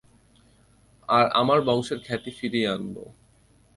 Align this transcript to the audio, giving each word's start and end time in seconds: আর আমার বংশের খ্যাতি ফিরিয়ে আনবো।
আর 1.09 1.25
আমার 1.31 1.59
বংশের 1.61 1.99
খ্যাতি 2.05 2.31
ফিরিয়ে 2.31 2.67
আনবো। 2.67 3.03